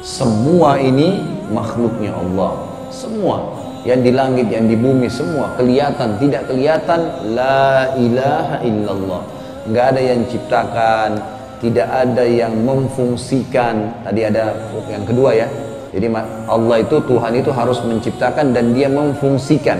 Semua 0.00 0.80
ini 0.80 1.20
makhluknya 1.52 2.16
Allah. 2.16 2.64
Semua 2.88 3.44
yang 3.84 4.00
di 4.00 4.08
langit, 4.08 4.48
yang 4.48 4.64
di 4.64 4.72
bumi, 4.72 5.04
semua 5.12 5.52
kelihatan, 5.60 6.16
tidak 6.16 6.48
kelihatan. 6.48 7.12
La 7.36 7.92
ilaha 8.00 8.56
illallah. 8.64 9.20
Nggak 9.68 9.84
ada 9.84 10.00
yang 10.00 10.24
ciptakan, 10.24 11.20
tidak 11.60 11.92
ada 11.92 12.24
yang 12.24 12.56
memfungsikan. 12.56 13.92
Tadi 14.08 14.24
ada 14.24 14.56
yang 14.88 15.04
kedua 15.04 15.36
ya. 15.36 15.44
Jadi 15.92 16.08
Allah 16.48 16.76
itu 16.80 17.04
Tuhan 17.04 17.32
itu 17.36 17.52
harus 17.52 17.84
menciptakan 17.84 18.56
dan 18.56 18.72
dia 18.72 18.88
memfungsikan. 18.88 19.76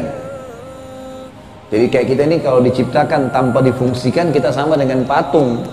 Jadi 1.73 1.89
kayak 1.89 2.05
kita 2.05 2.29
ini 2.29 2.45
kalau 2.45 2.61
diciptakan 2.61 3.33
tanpa 3.33 3.65
difungsikan 3.65 4.29
kita 4.29 4.53
sama 4.53 4.77
dengan 4.77 5.09
patung. 5.09 5.65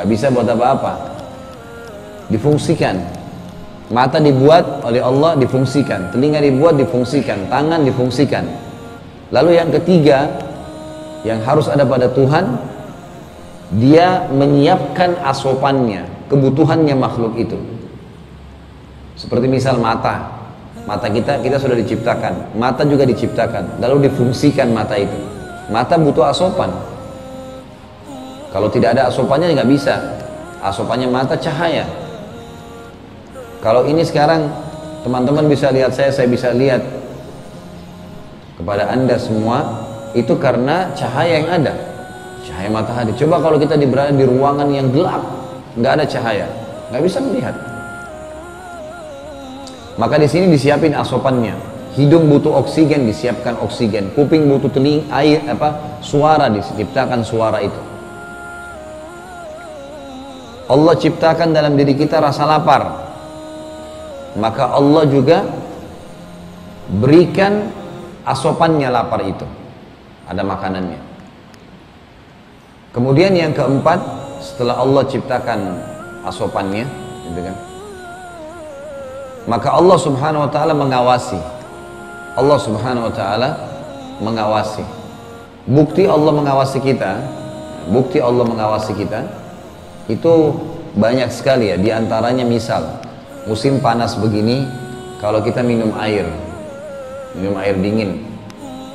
Nggak 0.00 0.16
bisa 0.16 0.32
buat 0.32 0.48
apa-apa. 0.48 0.96
Difungsikan. 2.32 2.96
Mata 3.92 4.16
dibuat 4.16 4.80
oleh 4.80 5.04
Allah 5.04 5.36
difungsikan. 5.36 6.08
Telinga 6.08 6.40
dibuat 6.40 6.80
difungsikan. 6.80 7.52
Tangan 7.52 7.84
difungsikan. 7.84 8.48
Lalu 9.28 9.60
yang 9.60 9.68
ketiga 9.68 10.24
yang 11.28 11.44
harus 11.44 11.68
ada 11.68 11.84
pada 11.84 12.08
Tuhan 12.08 12.56
dia 13.76 14.24
menyiapkan 14.32 15.20
asopannya 15.20 16.08
kebutuhannya 16.32 16.96
makhluk 16.96 17.36
itu. 17.36 17.60
Seperti 19.20 19.52
misal 19.52 19.76
mata. 19.76 20.32
Mata 20.88 21.12
kita 21.12 21.44
kita 21.44 21.60
sudah 21.60 21.76
diciptakan. 21.76 22.56
Mata 22.56 22.88
juga 22.88 23.04
diciptakan. 23.04 23.84
Lalu 23.84 24.08
difungsikan 24.08 24.72
mata 24.72 24.96
itu. 24.96 25.20
Mata 25.68 26.00
butuh 26.00 26.32
asopan 26.32 26.89
kalau 28.50 28.66
tidak 28.66 28.98
ada 28.98 29.06
asopannya 29.06 29.54
nggak 29.54 29.70
bisa. 29.70 29.94
Asopannya 30.60 31.06
mata 31.06 31.38
cahaya. 31.38 31.86
Kalau 33.62 33.86
ini 33.86 34.02
sekarang 34.02 34.50
teman-teman 35.06 35.46
bisa 35.46 35.70
lihat 35.70 35.94
saya, 35.94 36.10
saya 36.12 36.28
bisa 36.28 36.52
lihat 36.52 36.82
kepada 38.58 38.90
anda 38.90 39.16
semua 39.16 39.86
itu 40.12 40.34
karena 40.36 40.90
cahaya 40.98 41.40
yang 41.40 41.48
ada. 41.48 41.74
Cahaya 42.42 42.68
matahari. 42.68 43.14
Coba 43.14 43.38
kalau 43.38 43.56
kita 43.56 43.78
berada 43.86 44.12
di 44.12 44.26
ruangan 44.26 44.68
yang 44.68 44.90
gelap 44.90 45.22
nggak 45.78 45.92
ada 46.02 46.04
cahaya 46.04 46.46
nggak 46.90 47.02
bisa 47.06 47.18
melihat. 47.22 47.54
Maka 49.94 50.18
di 50.18 50.26
sini 50.26 50.50
disiapin 50.50 50.96
asopannya 50.96 51.54
hidung 51.94 52.26
butuh 52.26 52.66
oksigen 52.66 53.06
disiapkan 53.06 53.54
oksigen. 53.62 54.10
Kuping 54.18 54.50
butuh 54.50 54.72
teling 54.74 55.06
air 55.14 55.38
apa 55.46 56.02
suara 56.02 56.50
diciptakan 56.50 57.22
suara 57.22 57.62
itu 57.62 57.89
Allah 60.70 60.94
ciptakan 60.94 61.50
dalam 61.50 61.74
diri 61.74 61.98
kita 61.98 62.22
rasa 62.22 62.46
lapar. 62.46 63.10
Maka 64.38 64.70
Allah 64.70 65.02
juga 65.10 65.42
berikan 67.02 67.74
asopannya 68.22 68.86
lapar 68.94 69.26
itu. 69.26 69.42
Ada 70.30 70.46
makanannya. 70.46 71.00
Kemudian 72.94 73.34
yang 73.34 73.50
keempat 73.50 73.98
setelah 74.38 74.78
Allah 74.78 75.02
ciptakan 75.10 75.58
asopannya 76.30 76.86
gitu 77.26 77.40
kan? 77.42 77.56
Maka 79.50 79.74
Allah 79.74 79.98
subhanahu 79.98 80.46
wa 80.46 80.50
ta'ala 80.50 80.74
mengawasi. 80.78 81.40
Allah 82.38 82.58
subhanahu 82.62 83.10
wa 83.10 83.14
ta'ala 83.14 83.48
mengawasi. 84.22 84.86
Bukti 85.66 86.06
Allah 86.06 86.30
mengawasi 86.30 86.78
kita 86.78 87.40
bukti 87.88 88.20
Allah 88.20 88.44
mengawasi 88.44 88.92
kita 88.92 89.24
itu 90.06 90.34
banyak 90.94 91.28
sekali 91.28 91.74
ya 91.74 91.76
di 91.76 91.90
antaranya 91.92 92.46
misal 92.46 93.02
musim 93.44 93.82
panas 93.82 94.16
begini 94.16 94.64
kalau 95.20 95.44
kita 95.44 95.60
minum 95.60 95.92
air 96.00 96.24
minum 97.34 97.54
air 97.60 97.76
dingin 97.78 98.30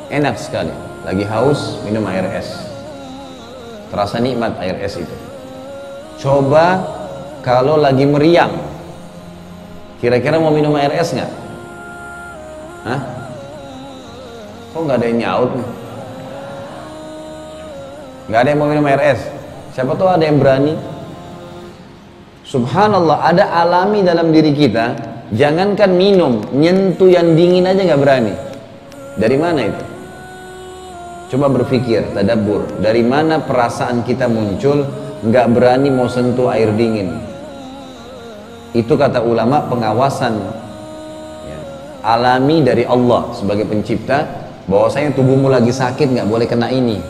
enak 0.09 0.35
sekali. 0.37 0.73
Lagi 1.05 1.21
haus 1.29 1.77
minum 1.85 2.01
air 2.09 2.25
es. 2.33 2.49
Terasa 3.93 4.17
nikmat 4.17 4.57
air 4.57 4.81
es 4.81 4.97
itu. 4.97 5.15
Coba 6.17 6.81
kalau 7.45 7.77
lagi 7.77 8.07
meriang 8.09 8.57
kira-kira 10.01 10.41
mau 10.41 10.49
minum 10.49 10.73
air 10.75 10.91
es 10.97 11.13
nggak? 11.13 11.31
Hah? 12.85 13.01
kok 14.75 14.83
nggak 14.83 14.99
ada 14.99 15.07
yang 15.07 15.19
nyaut 15.23 15.51
nih? 15.55 15.69
Nggak 18.27 18.39
ada 18.41 18.49
yang 18.49 18.59
mau 18.59 18.69
minum 18.69 18.85
air 18.89 19.01
es. 19.15 19.21
Siapa 19.71 19.93
tahu 19.95 20.09
ada 20.09 20.25
yang 20.25 20.41
berani 20.41 20.73
Subhanallah 22.45 23.25
ada 23.25 23.49
alami 23.57 24.05
dalam 24.05 24.29
diri 24.29 24.53
kita 24.53 24.93
jangankan 25.33 25.89
minum 25.97 26.45
nyentuh 26.53 27.09
yang 27.09 27.33
dingin 27.33 27.65
aja 27.65 27.81
nggak 27.81 28.01
berani. 28.01 28.33
Dari 29.17 29.37
mana 29.41 29.61
itu? 29.65 29.83
Coba 31.33 31.49
berpikir 31.49 32.13
tadabbur. 32.13 32.77
Dari 32.77 33.01
mana 33.01 33.41
perasaan 33.41 34.05
kita 34.05 34.29
muncul 34.29 34.85
nggak 35.25 35.47
berani 35.57 35.89
mau 35.89 36.05
sentuh 36.05 36.53
air 36.53 36.69
dingin? 36.69 37.17
Itu 38.77 38.93
kata 38.93 39.25
ulama 39.25 39.65
pengawasan. 39.65 40.37
Ya, 41.49 41.59
alami 42.05 42.61
dari 42.61 42.85
Allah 42.85 43.33
sebagai 43.33 43.65
pencipta 43.65 44.21
bahwasanya 44.69 45.17
tubuhmu 45.17 45.49
lagi 45.49 45.73
sakit 45.73 46.13
nggak 46.13 46.29
boleh 46.29 46.45
kena 46.45 46.69
ini. 46.69 47.01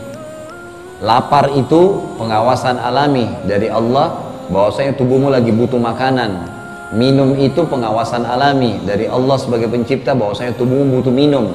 Lapar 1.04 1.52
itu 1.52 2.00
pengawasan 2.16 2.80
alami 2.80 3.28
dari 3.44 3.68
Allah 3.68 4.25
bahwasanya 4.50 4.94
tubuhmu 4.94 5.30
lagi 5.30 5.50
butuh 5.50 5.78
makanan. 5.78 6.54
Minum 6.94 7.34
itu 7.34 7.66
pengawasan 7.66 8.22
alami 8.22 8.78
dari 8.86 9.10
Allah 9.10 9.34
sebagai 9.42 9.66
pencipta 9.66 10.14
bahwasanya 10.14 10.54
tubuhmu 10.54 11.02
butuh 11.02 11.10
minum. 11.10 11.50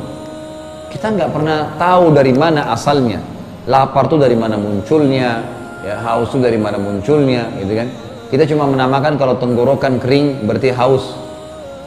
Kita 0.92 1.08
nggak 1.08 1.32
pernah 1.32 1.72
tahu 1.80 2.12
dari 2.12 2.36
mana 2.36 2.68
asalnya. 2.76 3.24
Lapar 3.64 4.12
tuh 4.12 4.20
dari 4.20 4.36
mana 4.36 4.60
munculnya 4.60 5.40
ya 5.82 5.98
haus 6.04 6.30
tuh 6.30 6.42
dari 6.44 6.60
mana 6.60 6.76
munculnya 6.76 7.48
gitu 7.64 7.74
kan. 7.74 7.88
Kita 8.28 8.44
cuma 8.48 8.68
menamakan 8.68 9.16
kalau 9.16 9.36
tenggorokan 9.40 10.00
kering 10.00 10.48
berarti 10.48 10.72
haus. 10.76 11.16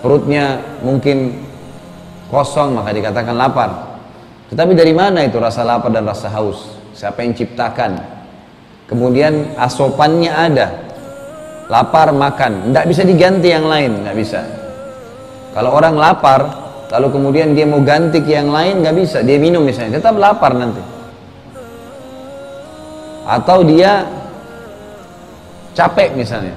Perutnya 0.01 0.61
mungkin 0.85 1.41
kosong 2.29 2.77
maka 2.77 2.93
dikatakan 2.93 3.33
lapar. 3.37 3.71
Tetapi 4.53 4.77
dari 4.77 4.93
mana 4.93 5.25
itu 5.25 5.41
rasa 5.41 5.65
lapar 5.65 5.89
dan 5.89 6.05
rasa 6.05 6.29
haus? 6.33 6.77
Siapa 6.93 7.25
yang 7.25 7.33
ciptakan? 7.33 7.97
Kemudian 8.85 9.57
asopannya 9.57 10.29
ada 10.29 10.84
lapar 11.69 12.13
makan. 12.13 12.71
Tidak 12.71 12.85
bisa 12.89 13.03
diganti 13.05 13.49
yang 13.53 13.67
lain 13.69 14.05
nggak 14.05 14.17
bisa. 14.17 14.41
Kalau 15.55 15.71
orang 15.71 15.95
lapar 15.95 16.41
lalu 16.91 17.09
kemudian 17.11 17.55
dia 17.55 17.67
mau 17.67 17.83
ganti 17.83 18.21
ke 18.21 18.31
yang 18.35 18.51
lain 18.51 18.83
nggak 18.83 18.97
bisa. 18.97 19.23
Dia 19.23 19.39
minum 19.41 19.63
misalnya 19.65 20.03
tetap 20.03 20.19
lapar 20.19 20.53
nanti. 20.55 20.83
Atau 23.25 23.65
dia 23.65 24.05
capek 25.73 26.13
misalnya. 26.13 26.57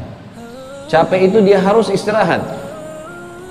Capek 0.87 1.31
itu 1.31 1.39
dia 1.43 1.59
harus 1.59 1.87
istirahat. 1.91 2.43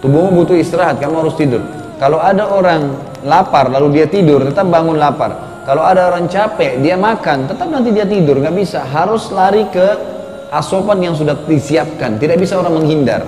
Tubuhmu 0.05 0.45
butuh 0.45 0.57
istirahat 0.57 1.01
kamu 1.01 1.25
harus 1.25 1.35
tidur. 1.37 1.65
Kalau 1.97 2.21
ada 2.21 2.53
orang 2.53 2.93
lapar 3.25 3.73
lalu 3.73 4.01
dia 4.01 4.07
tidur 4.09 4.45
tetap 4.45 4.69
bangun 4.69 5.01
lapar. 5.01 5.65
Kalau 5.65 5.83
ada 5.83 6.13
orang 6.13 6.29
capek 6.31 6.79
dia 6.79 6.95
makan 6.95 7.49
tetap 7.49 7.67
nanti 7.67 7.91
dia 7.91 8.05
tidur 8.05 8.37
nggak 8.39 8.55
bisa. 8.55 8.85
Harus 8.85 9.33
lari 9.33 9.65
ke 9.73 10.16
asopan 10.51 11.03
yang 11.03 11.15
sudah 11.15 11.35
disiapkan 11.47 12.19
tidak 12.21 12.39
bisa 12.39 12.59
orang 12.59 12.79
menghindar. 12.83 13.23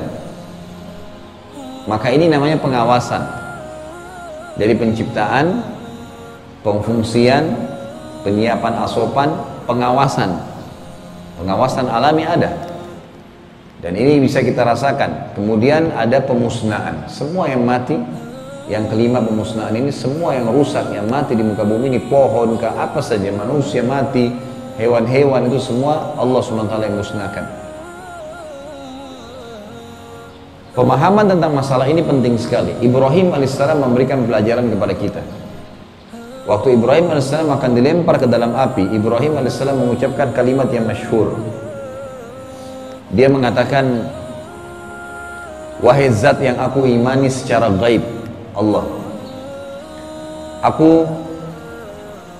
Maka 1.88 2.12
ini 2.12 2.28
namanya 2.28 2.60
pengawasan. 2.60 3.24
Dari 4.58 4.74
penciptaan 4.74 5.62
pengfungsian 6.66 7.54
penyiapan 8.26 8.74
asopan 8.84 9.28
pengawasan. 9.64 10.36
Pengawasan 11.38 11.86
alami 11.86 12.26
ada. 12.26 12.50
Dan 13.78 13.94
ini 13.94 14.18
bisa 14.18 14.42
kita 14.42 14.66
rasakan. 14.66 15.38
Kemudian 15.38 15.94
ada 15.94 16.18
pemusnahan 16.18 17.06
semua 17.06 17.46
yang 17.46 17.62
mati 17.62 17.94
yang 18.68 18.84
kelima 18.84 19.24
pemusnahan 19.24 19.72
ini 19.72 19.88
semua 19.88 20.36
yang 20.36 20.52
rusak 20.52 20.92
yang 20.92 21.08
mati 21.08 21.32
di 21.32 21.40
muka 21.40 21.64
bumi 21.64 21.88
ini 21.88 22.00
pohon 22.04 22.60
ke 22.60 22.68
apa 22.68 23.00
saja 23.00 23.32
manusia 23.32 23.80
mati 23.80 24.28
hewan-hewan 24.78 25.50
itu 25.50 25.58
semua 25.58 26.14
Allah 26.14 26.40
SWT 26.40 26.74
yang 26.78 26.96
musnahkan. 26.96 27.44
Pemahaman 30.78 31.26
tentang 31.26 31.52
masalah 31.52 31.90
ini 31.90 32.00
penting 32.06 32.38
sekali. 32.38 32.70
Ibrahim 32.78 33.34
alaihissalam 33.34 33.82
memberikan 33.82 34.22
pelajaran 34.22 34.70
kepada 34.70 34.94
kita. 34.94 35.22
Waktu 36.46 36.78
Ibrahim 36.78 37.10
alaihissalam 37.10 37.50
akan 37.50 37.70
dilempar 37.74 38.22
ke 38.22 38.30
dalam 38.30 38.54
api 38.54 38.86
Ibrahim 38.94 39.36
alaihissalam 39.42 39.74
mengucapkan 39.74 40.30
kalimat 40.30 40.70
yang 40.70 40.86
masyhur. 40.86 41.34
Dia 43.10 43.26
mengatakan 43.26 44.06
wahai 45.82 46.08
zat 46.14 46.38
yang 46.38 46.62
aku 46.62 46.86
imani 46.86 47.26
secara 47.26 47.70
gaib 47.74 48.02
Allah 48.54 48.98
aku 50.62 51.06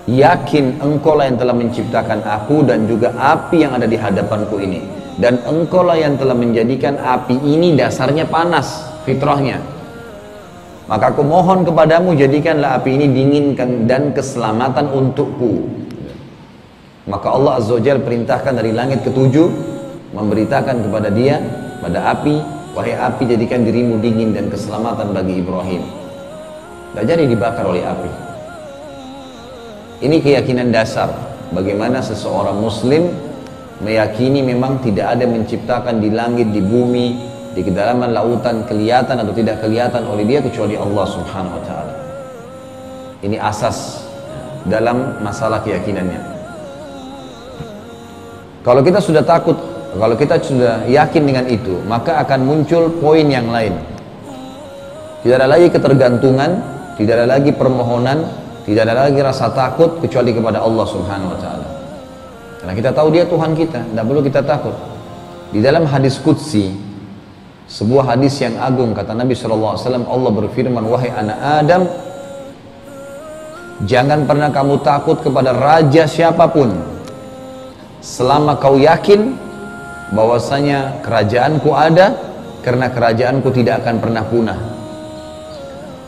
yakin 0.09 0.81
engkau 0.81 1.21
lah 1.21 1.29
yang 1.29 1.37
telah 1.37 1.53
menciptakan 1.53 2.25
aku 2.25 2.65
dan 2.65 2.89
juga 2.89 3.13
api 3.13 3.69
yang 3.69 3.77
ada 3.77 3.85
di 3.85 4.01
hadapanku 4.01 4.57
ini. 4.57 4.81
Dan 5.21 5.45
engkau 5.45 5.85
lah 5.85 6.01
yang 6.01 6.17
telah 6.17 6.33
menjadikan 6.33 6.97
api 6.97 7.37
ini 7.37 7.77
dasarnya 7.77 8.25
panas 8.25 8.89
fitrahnya. 9.05 9.61
Maka 10.89 11.13
aku 11.13 11.21
mohon 11.21 11.69
kepadamu 11.69 12.17
jadikanlah 12.17 12.81
api 12.81 12.97
ini 12.97 13.07
dinginkan 13.13 13.85
dan 13.85 14.17
keselamatan 14.17 14.89
untukku. 14.89 15.69
Maka 17.05 17.29
Allah 17.29 17.61
Azza 17.61 17.77
wa 17.77 17.83
perintahkan 17.83 18.57
dari 18.57 18.73
langit 18.73 19.05
ketujuh 19.05 19.49
memberitakan 20.17 20.89
kepada 20.89 21.13
dia 21.13 21.41
pada 21.85 22.17
api 22.17 22.41
wahai 22.73 22.97
api 22.97 23.23
jadikan 23.29 23.65
dirimu 23.65 24.01
dingin 24.01 24.33
dan 24.33 24.49
keselamatan 24.49 25.13
bagi 25.13 25.45
Ibrahim. 25.45 25.85
Tidak 26.97 27.05
jadi 27.05 27.25
dibakar 27.29 27.69
oleh 27.69 27.85
api 27.85 28.28
ini 29.99 30.23
keyakinan 30.23 30.71
dasar 30.71 31.11
bagaimana 31.51 31.99
seseorang 31.99 32.55
muslim 32.63 33.11
meyakini 33.83 34.47
memang 34.47 34.79
tidak 34.83 35.19
ada 35.19 35.27
menciptakan 35.27 35.99
di 35.99 36.11
langit, 36.15 36.51
di 36.55 36.63
bumi, 36.63 37.19
di 37.55 37.67
kedalaman 37.67 38.15
lautan 38.15 38.63
kelihatan 38.67 39.19
atau 39.19 39.35
tidak 39.35 39.59
kelihatan 39.59 40.07
oleh 40.07 40.23
dia 40.23 40.39
kecuali 40.39 40.79
Allah 40.79 41.07
Subhanahu 41.07 41.57
wa 41.59 41.63
taala. 41.67 41.95
Ini 43.27 43.43
asas 43.43 44.07
dalam 44.71 45.19
masalah 45.19 45.63
keyakinannya. 45.67 46.23
Kalau 48.63 48.83
kita 48.85 49.03
sudah 49.03 49.27
takut, 49.27 49.59
kalau 49.99 50.15
kita 50.15 50.39
sudah 50.39 50.87
yakin 50.87 51.23
dengan 51.27 51.47
itu, 51.51 51.83
maka 51.91 52.23
akan 52.23 52.47
muncul 52.47 52.93
poin 53.03 53.27
yang 53.27 53.51
lain. 53.51 53.75
Tidak 55.27 55.35
ada 55.35 55.51
lagi 55.51 55.67
ketergantungan, 55.75 56.63
tidak 56.95 57.19
ada 57.19 57.27
lagi 57.39 57.51
permohonan, 57.51 58.23
tidak 58.69 58.85
ada 58.85 59.09
lagi 59.09 59.25
rasa 59.25 59.49
takut 59.57 59.97
kecuali 60.05 60.37
kepada 60.37 60.61
Allah 60.61 60.85
Subhanahu 60.85 61.33
wa 61.33 61.39
taala. 61.41 61.69
Karena 62.61 62.75
kita 62.77 62.91
tahu 62.93 63.09
dia 63.09 63.25
Tuhan 63.25 63.57
kita, 63.57 63.81
tidak 63.81 64.05
perlu 64.05 64.21
kita 64.21 64.41
takut. 64.45 64.77
Di 65.49 65.65
dalam 65.65 65.89
hadis 65.89 66.21
qudsi 66.21 66.89
sebuah 67.69 68.17
hadis 68.17 68.41
yang 68.41 68.57
agung 68.65 68.97
kata 68.97 69.13
Nabi 69.13 69.37
SAW 69.37 69.77
Allah 70.09 70.31
berfirman 70.33 70.85
wahai 70.89 71.13
anak 71.13 71.37
Adam 71.37 71.83
jangan 73.85 74.25
pernah 74.25 74.49
kamu 74.49 74.81
takut 74.81 75.21
kepada 75.21 75.53
raja 75.53 76.09
siapa 76.09 76.49
pun 76.49 76.73
selama 78.01 78.57
kau 78.57 78.81
yakin 78.81 79.37
bahwasanya 80.17 81.05
kerajaanku 81.05 81.69
ada 81.77 82.17
karena 82.65 82.89
kerajaanku 82.89 83.53
tidak 83.53 83.85
akan 83.85 83.97
pernah 84.01 84.25
punah 84.25 84.59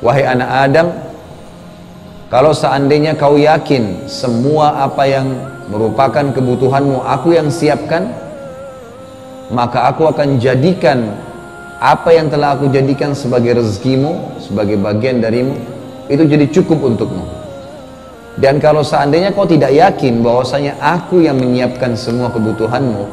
wahai 0.01 0.25
anak 0.25 0.49
Adam 0.65 0.87
kalau 2.31 2.55
seandainya 2.55 3.19
kau 3.19 3.35
yakin 3.35 4.07
semua 4.07 4.87
apa 4.87 5.03
yang 5.03 5.35
merupakan 5.67 6.31
kebutuhanmu 6.31 7.03
aku 7.03 7.35
yang 7.35 7.51
siapkan, 7.51 8.07
maka 9.51 9.91
aku 9.91 10.07
akan 10.07 10.39
jadikan 10.39 11.11
apa 11.83 12.15
yang 12.15 12.31
telah 12.31 12.55
aku 12.55 12.71
jadikan 12.71 13.19
sebagai 13.19 13.59
rezekimu, 13.59 14.39
sebagai 14.39 14.79
bagian 14.79 15.19
darimu, 15.19 15.59
itu 16.07 16.23
jadi 16.23 16.47
cukup 16.55 16.95
untukmu. 16.95 17.27
Dan 18.39 18.63
kalau 18.63 18.87
seandainya 18.87 19.35
kau 19.35 19.43
tidak 19.43 19.75
yakin 19.75 20.23
bahwasanya 20.23 20.79
aku 20.79 21.27
yang 21.27 21.35
menyiapkan 21.35 21.99
semua 21.99 22.31
kebutuhanmu, 22.31 23.11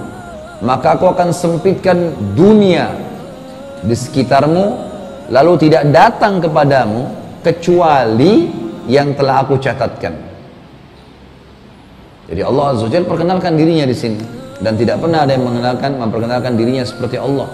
maka 0.61 0.93
aku 0.93 1.09
akan 1.09 1.33
sempitkan 1.33 2.13
dunia 2.37 2.93
di 3.81 3.97
sekitarmu, 3.97 4.77
lalu 5.33 5.57
tidak 5.57 5.89
datang 5.89 6.37
kepadamu 6.37 7.09
kecuali 7.41 8.66
yang 8.87 9.13
telah 9.13 9.43
aku 9.43 9.59
catatkan. 9.59 10.15
Jadi 12.27 12.41
Allah 12.43 12.75
Azza 12.75 12.87
Jalla 12.91 13.07
perkenalkan 13.07 13.55
dirinya 13.55 13.87
di 13.87 13.95
sini 13.95 14.19
dan 14.59 14.75
tidak 14.75 14.99
pernah 14.99 15.23
ada 15.23 15.31
yang 15.35 15.47
mengenalkan 15.47 15.95
memperkenalkan 15.95 16.59
dirinya 16.59 16.83
seperti 16.83 17.15
Allah. 17.19 17.47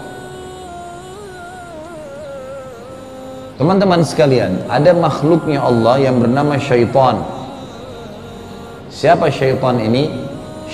Teman-teman 3.53 4.01
sekalian, 4.01 4.65
ada 4.65 4.97
makhluknya 4.97 5.61
Allah 5.61 6.01
yang 6.01 6.17
bernama 6.17 6.57
syaitan. 6.57 7.21
Siapa 8.89 9.29
syaitan 9.29 9.77
ini? 9.77 10.09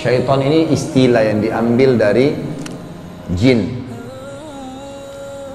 Syaitan 0.00 0.40
ini 0.40 0.72
istilah 0.72 1.20
yang 1.20 1.44
diambil 1.44 2.00
dari 2.00 2.32
jin. 3.36 3.84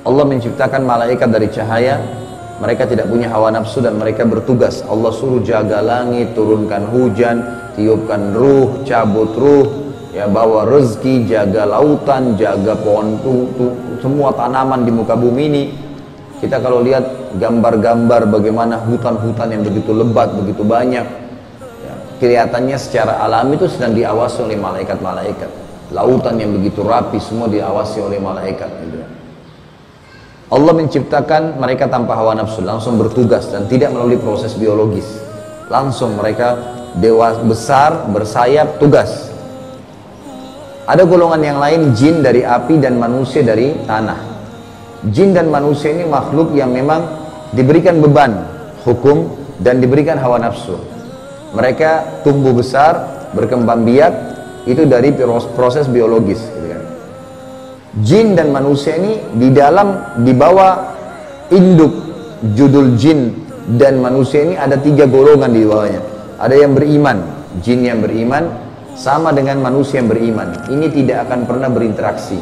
Allah 0.06 0.22
menciptakan 0.22 0.86
malaikat 0.86 1.34
dari 1.34 1.50
cahaya, 1.50 1.98
mereka 2.56 2.88
tidak 2.88 3.12
punya 3.12 3.28
hawa 3.28 3.52
nafsu 3.52 3.84
dan 3.84 4.00
mereka 4.00 4.24
bertugas. 4.24 4.80
Allah 4.88 5.12
suruh 5.12 5.44
jaga 5.44 5.84
langit 5.84 6.32
turunkan 6.32 6.88
hujan 6.88 7.44
tiupkan 7.76 8.32
ruh 8.32 8.88
cabut 8.88 9.36
ruh 9.36 9.68
ya 10.16 10.32
bawa 10.32 10.64
rezeki 10.64 11.28
jaga 11.28 11.68
lautan 11.68 12.40
jaga 12.40 12.72
pohon 12.80 13.20
tu, 13.20 13.52
tu, 13.60 13.66
semua 14.00 14.32
tanaman 14.32 14.88
di 14.88 14.92
muka 14.96 15.20
bumi 15.20 15.44
ini. 15.52 15.64
Kita 16.40 16.64
kalau 16.64 16.80
lihat 16.80 17.36
gambar-gambar 17.36 18.32
bagaimana 18.32 18.80
hutan-hutan 18.88 19.52
yang 19.52 19.64
begitu 19.64 19.92
lebat 19.92 20.32
begitu 20.36 20.64
banyak 20.64 21.04
ya, 21.84 21.94
kelihatannya 22.20 22.76
secara 22.80 23.24
alami 23.24 23.60
itu 23.60 23.68
sedang 23.68 23.96
diawasi 23.96 24.48
oleh 24.48 24.56
malaikat-malaikat. 24.60 25.52
Lautan 25.92 26.40
yang 26.40 26.56
begitu 26.56 26.84
rapi 26.84 27.20
semua 27.20 27.52
diawasi 27.52 28.00
oleh 28.04 28.20
malaikat. 28.20 28.68
gitu. 28.84 28.95
Allah 30.56 30.72
menciptakan 30.72 31.60
mereka 31.60 31.92
tanpa 31.92 32.16
hawa 32.16 32.32
nafsu, 32.32 32.64
langsung 32.64 32.96
bertugas 32.96 33.52
dan 33.52 33.68
tidak 33.68 33.92
melalui 33.92 34.16
proses 34.16 34.56
biologis. 34.56 35.04
Langsung 35.68 36.16
mereka 36.16 36.56
dewa 36.96 37.36
besar, 37.44 38.08
bersayap, 38.08 38.80
tugas. 38.80 39.36
Ada 40.88 41.04
golongan 41.04 41.44
yang 41.44 41.60
lain 41.60 41.92
jin 41.92 42.24
dari 42.24 42.48
api 42.48 42.80
dan 42.80 42.96
manusia 42.96 43.44
dari 43.44 43.76
tanah. 43.84 44.16
Jin 45.12 45.36
dan 45.36 45.52
manusia 45.52 45.92
ini 45.92 46.08
makhluk 46.08 46.56
yang 46.56 46.72
memang 46.72 47.04
diberikan 47.52 48.00
beban 48.00 48.48
hukum 48.88 49.36
dan 49.60 49.84
diberikan 49.84 50.16
hawa 50.16 50.40
nafsu. 50.40 50.80
Mereka 51.52 52.24
tumbuh 52.24 52.56
besar, 52.56 53.28
berkembang 53.36 53.84
biak 53.84 54.14
itu 54.72 54.88
dari 54.88 55.12
proses 55.52 55.92
biologis 55.92 56.55
jin 58.04 58.36
dan 58.36 58.52
manusia 58.52 59.00
ini 59.00 59.24
di 59.40 59.56
dalam 59.56 60.20
di 60.20 60.36
bawah 60.36 60.74
induk 61.48 61.94
judul 62.52 63.00
jin 63.00 63.32
dan 63.80 64.04
manusia 64.04 64.44
ini 64.44 64.60
ada 64.60 64.76
tiga 64.76 65.08
golongan 65.08 65.52
di 65.56 65.64
bawahnya. 65.64 66.02
Ada 66.36 66.56
yang 66.60 66.76
beriman 66.76 67.24
jin 67.64 67.88
yang 67.88 68.04
beriman 68.04 68.52
sama 69.00 69.32
dengan 69.32 69.64
manusia 69.64 70.04
yang 70.04 70.12
beriman. 70.12 70.68
Ini 70.68 70.92
tidak 70.92 71.30
akan 71.30 71.48
pernah 71.48 71.72
berinteraksi. 71.72 72.36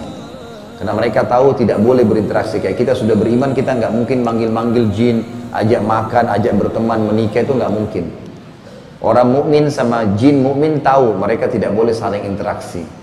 Karena 0.82 0.94
mereka 0.98 1.24
tahu 1.30 1.54
tidak 1.54 1.78
boleh 1.80 2.02
berinteraksi. 2.02 2.58
Kayak 2.58 2.78
kita 2.82 2.94
sudah 2.98 3.14
beriman 3.14 3.54
kita 3.54 3.78
nggak 3.78 3.94
mungkin 3.94 4.26
manggil-manggil 4.26 4.90
jin 4.90 5.22
ajak 5.54 5.86
makan 5.86 6.34
ajak 6.34 6.58
berteman 6.58 7.14
menikah 7.14 7.46
itu 7.46 7.54
nggak 7.54 7.72
mungkin. 7.72 8.06
Orang 9.04 9.36
mukmin 9.36 9.70
sama 9.70 10.18
jin 10.18 10.42
mukmin 10.42 10.82
tahu 10.82 11.14
mereka 11.14 11.46
tidak 11.52 11.76
boleh 11.76 11.94
saling 11.94 12.24
interaksi 12.26 13.03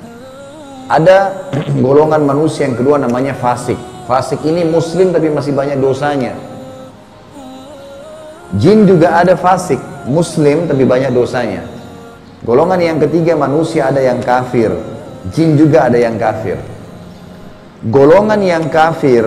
ada 0.90 1.47
golongan 1.78 2.26
manusia 2.26 2.66
yang 2.66 2.75
kedua 2.75 2.99
namanya 2.99 3.30
fasik. 3.38 3.78
Fasik 4.11 4.42
ini 4.42 4.66
muslim 4.66 5.14
tapi 5.14 5.30
masih 5.30 5.54
banyak 5.54 5.78
dosanya. 5.78 6.35
Jin 8.59 8.82
juga 8.82 9.23
ada 9.23 9.38
fasik, 9.38 9.78
muslim 10.11 10.66
tapi 10.66 10.82
banyak 10.82 11.14
dosanya. 11.14 11.62
Golongan 12.42 12.82
yang 12.82 12.99
ketiga 12.99 13.38
manusia 13.38 13.87
ada 13.87 14.02
yang 14.02 14.18
kafir, 14.18 14.75
jin 15.30 15.54
juga 15.54 15.87
ada 15.87 15.94
yang 15.94 16.18
kafir. 16.18 16.59
Golongan 17.87 18.42
yang 18.42 18.66
kafir 18.66 19.23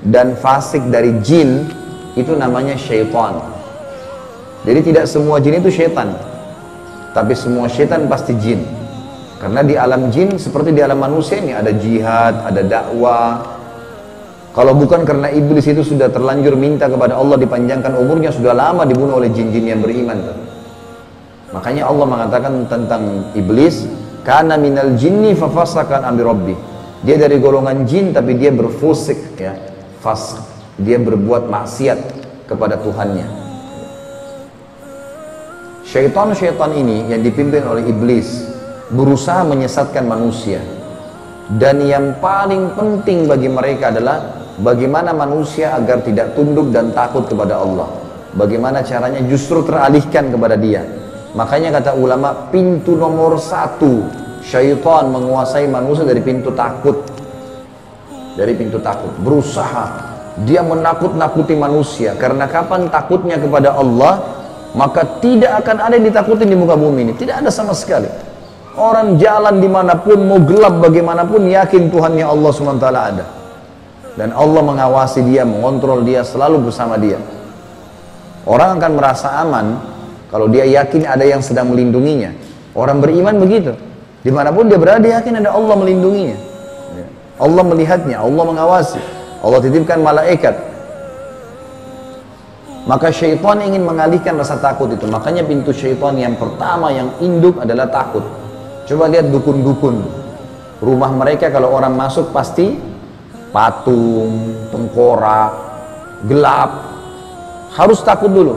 dan 0.00 0.32
fasik 0.40 0.80
dari 0.88 1.12
jin 1.20 1.68
itu 2.16 2.32
namanya 2.32 2.72
syaitan. 2.80 3.44
Jadi 4.64 4.80
tidak 4.88 5.04
semua 5.04 5.36
jin 5.44 5.60
itu 5.60 5.68
syaitan, 5.68 6.16
tapi 7.12 7.36
semua 7.36 7.68
syaitan 7.68 8.08
pasti 8.08 8.32
jin. 8.40 8.81
Karena 9.42 9.66
di 9.66 9.74
alam 9.74 10.06
jin 10.06 10.38
seperti 10.38 10.70
di 10.70 10.86
alam 10.86 11.02
manusia 11.02 11.42
ini 11.42 11.50
ada 11.50 11.74
jihad, 11.74 12.46
ada 12.46 12.62
dakwah. 12.62 13.42
Kalau 14.54 14.70
bukan 14.78 15.02
karena 15.02 15.34
iblis 15.34 15.66
itu 15.66 15.82
sudah 15.82 16.06
terlanjur 16.14 16.54
minta 16.54 16.86
kepada 16.86 17.18
Allah 17.18 17.42
dipanjangkan 17.42 17.90
umurnya 17.98 18.30
sudah 18.30 18.54
lama 18.54 18.86
dibunuh 18.86 19.18
oleh 19.18 19.34
jin-jin 19.34 19.66
yang 19.66 19.82
beriman. 19.82 20.14
Makanya 21.50 21.90
Allah 21.90 22.06
mengatakan 22.06 22.70
tentang 22.70 23.34
iblis, 23.34 23.82
karena 24.22 24.54
minal 24.54 24.94
jinni 24.94 25.34
fafasakan 25.34 26.06
ambi 26.06 26.22
rabbi. 26.22 26.54
Dia 27.02 27.18
dari 27.18 27.42
golongan 27.42 27.82
jin 27.82 28.14
tapi 28.14 28.38
dia 28.38 28.54
berfusik 28.54 29.42
ya, 29.42 29.58
fas. 29.98 30.38
Dia 30.78 31.02
berbuat 31.02 31.50
maksiat 31.50 31.98
kepada 32.46 32.78
Tuhannya. 32.78 33.26
Syaitan-syaitan 35.82 36.70
ini 36.78 37.10
yang 37.10 37.26
dipimpin 37.26 37.66
oleh 37.66 37.90
iblis 37.90 38.51
berusaha 38.92 39.42
menyesatkan 39.42 40.04
manusia. 40.04 40.60
Dan 41.52 41.84
yang 41.84 42.16
paling 42.22 42.76
penting 42.76 43.26
bagi 43.26 43.48
mereka 43.48 43.90
adalah 43.92 44.46
bagaimana 44.60 45.10
manusia 45.12 45.74
agar 45.74 46.04
tidak 46.04 46.36
tunduk 46.36 46.70
dan 46.70 46.92
takut 46.94 47.26
kepada 47.26 47.60
Allah. 47.60 47.88
Bagaimana 48.32 48.80
caranya 48.80 49.20
justru 49.28 49.60
teralihkan 49.64 50.32
kepada 50.32 50.56
dia. 50.56 50.80
Makanya 51.36 51.80
kata 51.80 51.96
ulama, 51.96 52.48
pintu 52.52 52.96
nomor 52.96 53.36
satu 53.36 54.08
syaitan 54.40 55.12
menguasai 55.12 55.68
manusia 55.68 56.04
dari 56.08 56.20
pintu 56.24 56.52
takut. 56.56 57.04
Dari 58.32 58.56
pintu 58.56 58.80
takut, 58.80 59.12
berusaha. 59.20 60.08
Dia 60.48 60.64
menakut-nakuti 60.64 61.52
manusia. 61.52 62.16
Karena 62.16 62.48
kapan 62.48 62.88
takutnya 62.88 63.36
kepada 63.36 63.76
Allah 63.76 64.40
maka 64.72 65.04
tidak 65.20 65.60
akan 65.60 65.84
ada 65.84 66.00
yang 66.00 66.08
ditakuti 66.08 66.48
di 66.48 66.56
muka 66.56 66.80
bumi 66.80 67.04
ini. 67.04 67.12
Tidak 67.12 67.44
ada 67.44 67.52
sama 67.52 67.76
sekali 67.76 68.31
orang 68.76 69.20
jalan 69.20 69.60
di 69.60 69.68
mana 69.68 69.98
pun 70.00 70.18
mau 70.24 70.40
gelap 70.40 70.80
bagaimanapun 70.80 71.48
yakin 71.48 71.92
Tuhannya 71.92 72.24
Allah 72.24 72.50
SWT 72.50 72.86
ada. 72.88 73.26
Dan 74.12 74.28
Allah 74.36 74.60
mengawasi 74.60 75.24
dia 75.24 75.48
mengontrol 75.48 76.04
dia 76.04 76.20
selalu 76.20 76.68
bersama 76.68 77.00
dia. 77.00 77.16
Orang 78.44 78.76
akan 78.76 78.92
merasa 78.98 79.40
aman 79.40 79.80
kalau 80.28 80.52
dia 80.52 80.68
yakin 80.68 81.08
ada 81.08 81.24
yang 81.24 81.40
sedang 81.40 81.72
melindunginya. 81.72 82.32
Orang 82.76 83.00
beriman 83.00 83.40
begitu. 83.40 83.72
Di 84.22 84.28
mana 84.28 84.52
pun 84.52 84.68
dia 84.68 84.76
berada 84.76 85.00
dia 85.00 85.20
yakin 85.20 85.40
ada 85.40 85.56
Allah 85.56 85.74
melindunginya. 85.80 86.36
Allah 87.40 87.64
melihatnya 87.64 88.20
Allah 88.20 88.44
mengawasi. 88.44 89.00
Allah 89.40 89.58
titipkan 89.64 89.98
malaikat. 90.04 90.54
Maka 92.82 93.14
syaitan 93.14 93.62
ingin 93.62 93.86
mengalihkan 93.86 94.34
rasa 94.36 94.58
takut 94.58 94.90
itu. 94.90 95.06
Makanya 95.06 95.46
pintu 95.46 95.70
syaitan 95.72 96.18
yang 96.18 96.34
pertama 96.34 96.90
yang 96.90 97.14
induk 97.22 97.62
adalah 97.62 97.88
takut 97.88 98.41
coba 98.92 99.08
lihat 99.08 99.32
dukun-dukun 99.32 99.96
rumah 100.84 101.10
mereka 101.16 101.48
kalau 101.48 101.72
orang 101.72 101.96
masuk 101.96 102.30
pasti 102.30 102.76
patung, 103.50 104.56
tengkorak, 104.68 105.52
gelap 106.28 106.70
harus 107.72 108.04
takut 108.04 108.28
dulu 108.28 108.54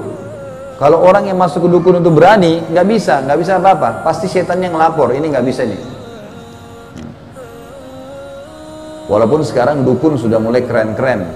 kalau 0.75 0.99
orang 1.07 1.31
yang 1.31 1.39
masuk 1.39 1.65
ke 1.65 1.69
dukun 1.71 2.03
itu 2.03 2.11
berani 2.11 2.59
nggak 2.67 2.87
bisa, 2.87 3.23
nggak 3.23 3.39
bisa 3.39 3.57
apa-apa 3.57 4.03
pasti 4.03 4.27
setan 4.27 4.59
yang 4.59 4.75
lapor, 4.75 5.15
ini 5.15 5.31
nggak 5.31 5.47
bisa 5.47 5.63
nih 5.63 5.95
Walaupun 9.05 9.45
sekarang 9.45 9.85
dukun 9.85 10.17
sudah 10.17 10.41
mulai 10.41 10.65
keren-keren. 10.65 11.29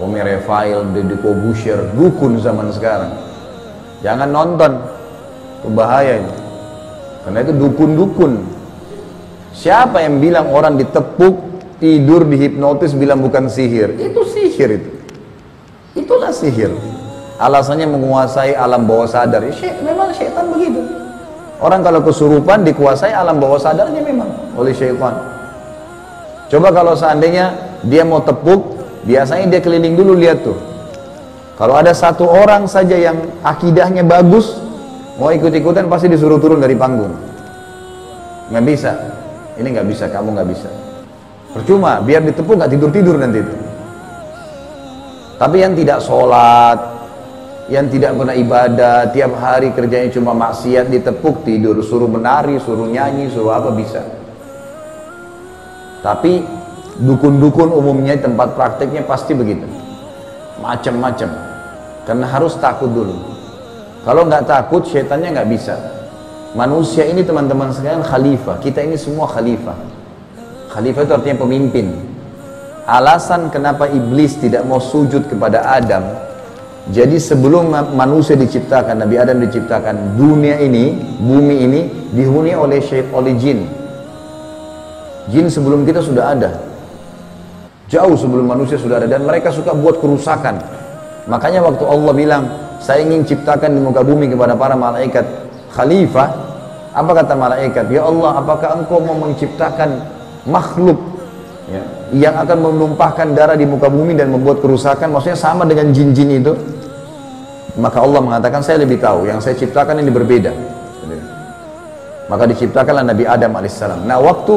Omi 0.00 0.22
Refail, 0.22 0.86
Deddy 0.96 1.18
Kobusher, 1.20 1.92
dukun 1.92 2.40
zaman 2.40 2.72
sekarang. 2.72 3.12
Jangan 4.00 4.30
nonton, 4.32 4.80
bahaya 5.76 6.24
itu. 6.24 6.34
Karena 7.24 7.38
itu 7.44 7.52
dukun-dukun. 7.52 8.32
Siapa 9.52 10.00
yang 10.00 10.22
bilang 10.24 10.48
orang 10.54 10.80
ditepuk, 10.80 11.36
tidur, 11.82 12.24
dihipnotis, 12.24 12.96
bilang 12.96 13.20
bukan 13.20 13.50
sihir? 13.50 13.98
Itu 14.00 14.24
sihir 14.24 14.70
itu. 14.80 14.90
Itulah 15.98 16.32
sihir. 16.32 16.72
Alasannya 17.40 17.88
menguasai 17.88 18.52
alam 18.56 18.84
bawah 18.84 19.08
sadar. 19.08 19.44
Ya, 19.44 19.52
memang 19.80 20.12
syaitan 20.12 20.48
begitu. 20.52 20.80
Orang 21.60 21.84
kalau 21.84 22.00
kesurupan 22.00 22.64
dikuasai 22.64 23.12
alam 23.12 23.36
bawah 23.36 23.60
sadarnya 23.60 24.00
memang 24.00 24.28
oleh 24.56 24.72
syaitan. 24.72 25.12
Coba 26.48 26.72
kalau 26.72 26.96
seandainya 26.96 27.52
dia 27.84 28.04
mau 28.04 28.24
tepuk, 28.24 28.80
biasanya 29.04 29.56
dia 29.56 29.60
keliling 29.60 29.96
dulu 29.96 30.16
lihat 30.16 30.40
tuh. 30.40 30.56
Kalau 31.60 31.76
ada 31.76 31.92
satu 31.92 32.24
orang 32.24 32.64
saja 32.64 32.96
yang 32.96 33.20
akidahnya 33.44 34.00
bagus, 34.00 34.56
mau 35.20 35.28
ikut-ikutan 35.28 35.84
pasti 35.92 36.08
disuruh 36.08 36.40
turun 36.40 36.64
dari 36.64 36.72
panggung. 36.72 37.12
Nggak 38.48 38.64
bisa. 38.64 38.90
Ini 39.60 39.68
nggak 39.68 39.88
bisa, 39.92 40.08
kamu 40.08 40.40
nggak 40.40 40.48
bisa. 40.48 40.68
Percuma, 41.52 42.00
biar 42.00 42.24
ditepuk 42.24 42.56
nggak 42.56 42.72
tidur-tidur 42.72 43.20
nanti 43.20 43.44
itu. 43.44 43.54
Tapi 45.36 45.56
yang 45.60 45.76
tidak 45.76 46.00
sholat, 46.00 46.78
yang 47.68 47.86
tidak 47.92 48.16
pernah 48.16 48.34
ibadah, 48.34 49.12
tiap 49.12 49.32
hari 49.36 49.70
kerjanya 49.76 50.08
cuma 50.10 50.32
maksiat, 50.32 50.88
ditepuk 50.88 51.44
tidur, 51.44 51.76
suruh 51.84 52.08
menari, 52.08 52.56
suruh 52.56 52.88
nyanyi, 52.88 53.28
suruh 53.28 53.52
apa 53.52 53.70
bisa. 53.76 54.00
Tapi 56.00 56.40
dukun-dukun 57.04 57.70
umumnya 57.72 58.16
tempat 58.16 58.56
prakteknya 58.56 59.04
pasti 59.04 59.36
begitu. 59.36 59.68
Macam-macam. 60.64 61.30
Karena 62.08 62.26
harus 62.26 62.56
takut 62.56 62.88
dulu. 62.88 63.39
Kalau 64.00 64.24
nggak 64.24 64.48
takut, 64.48 64.82
setannya 64.88 65.36
nggak 65.36 65.48
bisa. 65.50 65.76
Manusia 66.56 67.06
ini 67.06 67.22
teman-teman 67.22 67.70
sekalian 67.70 68.02
khalifah. 68.02 68.58
Kita 68.58 68.82
ini 68.82 68.96
semua 68.96 69.28
khalifah. 69.28 69.76
Khalifah 70.72 71.02
itu 71.06 71.12
artinya 71.14 71.38
pemimpin. 71.46 71.86
Alasan 72.88 73.52
kenapa 73.54 73.86
iblis 73.86 74.40
tidak 74.40 74.66
mau 74.66 74.82
sujud 74.82 75.30
kepada 75.30 75.62
Adam. 75.62 76.02
Jadi 76.90 77.20
sebelum 77.22 77.70
manusia 77.94 78.34
diciptakan, 78.34 79.04
Nabi 79.04 79.14
Adam 79.20 79.38
diciptakan, 79.44 80.18
dunia 80.18 80.58
ini, 80.58 80.96
bumi 81.22 81.56
ini 81.62 81.80
dihuni 82.16 82.56
oleh 82.56 82.82
syait, 82.82 83.06
oleh 83.14 83.36
jin 83.38 83.68
Jin 85.30 85.46
sebelum 85.46 85.86
kita 85.86 86.02
sudah 86.02 86.34
ada. 86.34 86.50
Jauh 87.86 88.18
sebelum 88.18 88.50
manusia 88.50 88.74
sudah 88.74 88.98
ada 88.98 89.06
dan 89.06 89.22
mereka 89.22 89.54
suka 89.54 89.70
buat 89.70 90.02
kerusakan. 90.02 90.58
Makanya 91.30 91.62
waktu 91.62 91.84
Allah 91.86 92.12
bilang, 92.14 92.44
saya 92.80 93.04
ingin 93.04 93.22
ciptakan 93.28 93.76
di 93.76 93.80
muka 93.80 94.00
bumi 94.00 94.32
kepada 94.32 94.56
para 94.56 94.74
malaikat 94.74 95.22
khalifah, 95.76 96.28
apa 96.90 97.10
kata 97.22 97.36
malaikat? 97.36 97.86
Ya 97.92 98.02
Allah, 98.02 98.40
apakah 98.40 98.80
engkau 98.80 98.98
mau 99.04 99.14
menciptakan 99.14 100.00
makhluk 100.48 100.98
ya, 101.70 101.82
yang 102.10 102.34
akan 102.40 102.58
menumpahkan 102.72 103.36
darah 103.36 103.54
di 103.54 103.68
muka 103.68 103.86
bumi 103.86 104.16
dan 104.16 104.32
membuat 104.32 104.64
kerusakan? 104.64 105.12
Maksudnya 105.12 105.38
sama 105.38 105.68
dengan 105.68 105.92
jin-jin 105.92 106.40
itu? 106.40 106.56
Maka 107.78 108.02
Allah 108.02 108.18
mengatakan, 108.18 108.64
saya 108.66 108.82
lebih 108.82 108.98
tahu, 108.98 109.30
yang 109.30 109.38
saya 109.38 109.54
ciptakan 109.54 110.02
ini 110.02 110.10
berbeda. 110.10 110.52
Maka 112.30 112.46
diciptakanlah 112.46 113.02
Nabi 113.10 113.26
Adam 113.26 113.58
alaihissalam. 113.58 114.06
Nah 114.06 114.22
waktu 114.22 114.54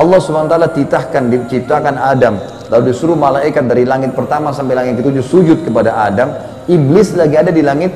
Allah 0.00 0.16
SWT 0.16 0.56
titahkan, 0.72 1.28
diciptakan 1.28 2.00
Adam 2.00 2.40
lalu 2.72 2.94
disuruh 2.94 3.18
malaikat 3.18 3.66
dari 3.68 3.84
langit 3.84 4.16
pertama 4.16 4.54
sampai 4.56 4.72
langit 4.72 5.04
ketujuh 5.04 5.20
sujud 5.20 5.58
kepada 5.60 6.00
Adam 6.00 6.32
iblis 6.70 7.12
lagi 7.18 7.34
ada 7.34 7.50
di 7.50 7.62
langit 7.66 7.90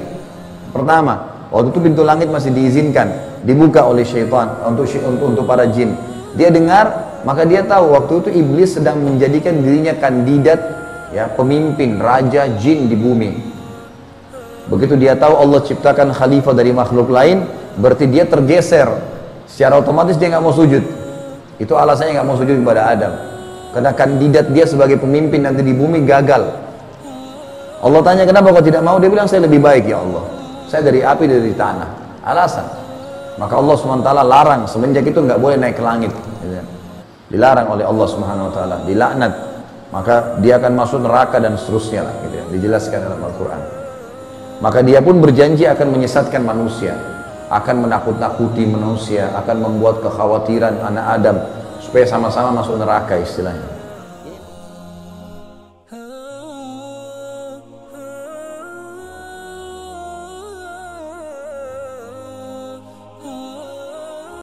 pertama. 0.75 1.47
Waktu 1.55 1.71
itu 1.71 1.81
pintu 1.87 2.03
langit 2.03 2.27
masih 2.27 2.51
diizinkan 2.51 3.39
dibuka 3.47 3.87
oleh 3.87 4.03
syaitan 4.03 4.59
untuk 4.67 4.91
untuk, 4.91 5.27
untuk 5.31 5.45
para 5.47 5.71
jin. 5.71 5.95
Dia 6.35 6.51
dengar 6.51 7.15
maka 7.23 7.47
dia 7.47 7.63
tahu 7.63 7.95
waktu 7.95 8.13
itu 8.27 8.31
iblis 8.43 8.75
sedang 8.75 8.99
menjadikan 8.99 9.63
dirinya 9.63 9.95
kandidat 9.95 10.59
ya 11.15 11.31
pemimpin 11.31 12.03
raja 12.03 12.51
jin 12.59 12.91
di 12.91 12.97
bumi. 12.99 13.31
Begitu 14.67 14.99
dia 14.99 15.15
tahu 15.15 15.39
Allah 15.39 15.61
ciptakan 15.63 16.11
khalifah 16.11 16.57
dari 16.57 16.75
makhluk 16.75 17.13
lain 17.13 17.47
berarti 17.79 18.11
dia 18.11 18.27
tergeser. 18.27 18.91
Secara 19.47 19.79
otomatis 19.79 20.19
dia 20.19 20.33
nggak 20.35 20.43
mau 20.43 20.51
sujud. 20.51 20.83
Itu 21.63 21.79
alasannya 21.79 22.19
nggak 22.19 22.27
mau 22.27 22.35
sujud 22.35 22.57
kepada 22.59 22.91
Adam. 22.91 23.13
Karena 23.71 23.91
kandidat 23.95 24.51
dia 24.51 24.67
sebagai 24.67 24.99
pemimpin 24.99 25.47
nanti 25.47 25.63
di 25.63 25.71
bumi 25.77 26.03
gagal. 26.03 26.64
Allah 27.85 28.01
tanya 28.01 28.25
kenapa 28.25 28.49
kau 28.49 28.65
tidak 28.65 28.81
mau? 28.81 28.97
Dia 28.97 29.13
bilang 29.13 29.29
saya 29.29 29.45
lebih 29.45 29.61
baik 29.61 29.85
ya 29.85 30.01
Allah. 30.01 30.25
Saya 30.73 30.89
dari 30.89 31.05
api 31.05 31.25
dari 31.29 31.53
tanah. 31.53 31.89
Alasan. 32.25 32.65
Maka 33.37 33.61
Allah 33.61 33.75
SWT 33.77 34.09
larang 34.25 34.63
semenjak 34.65 35.05
itu 35.05 35.21
nggak 35.21 35.37
boleh 35.37 35.61
naik 35.61 35.77
ke 35.77 35.85
langit. 35.85 36.09
Gitu. 36.41 36.57
Dilarang 37.29 37.69
oleh 37.77 37.85
Allah 37.85 38.07
Subhanahu 38.09 38.49
Wa 38.49 38.53
Taala. 38.57 38.77
Dilaknat. 38.89 39.33
Maka 39.93 40.41
dia 40.41 40.57
akan 40.57 40.73
masuk 40.73 41.05
neraka 41.05 41.37
dan 41.37 41.61
seterusnya 41.61 42.09
lah. 42.09 42.15
Gitu 42.25 42.35
ya. 42.41 42.45
Dijelaskan 42.57 42.99
dalam 43.05 43.21
Al-Quran. 43.21 43.63
Maka 44.65 44.81
dia 44.81 45.05
pun 45.05 45.21
berjanji 45.21 45.69
akan 45.69 45.93
menyesatkan 45.93 46.41
manusia 46.41 46.97
akan 47.53 47.87
menakut-nakuti 47.87 48.65
manusia, 48.65 49.29
akan 49.37 49.57
membuat 49.61 50.01
kekhawatiran 50.01 50.81
anak 50.81 51.05
Adam 51.21 51.37
supaya 51.79 52.09
sama-sama 52.09 52.63
masuk 52.63 52.81
neraka 52.81 53.21
istilahnya. 53.21 53.74